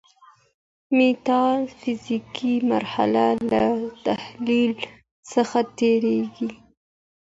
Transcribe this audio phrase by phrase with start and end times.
[0.97, 1.43] ميتا
[1.77, 3.67] فزيکي مرحله له
[4.05, 4.71] تخيل
[5.31, 6.49] څخه تيريږي.